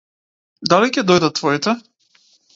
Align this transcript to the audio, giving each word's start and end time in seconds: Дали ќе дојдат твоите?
Дали 0.73 0.89
ќе 0.95 1.03
дојдат 1.11 1.37
твоите? 1.41 1.77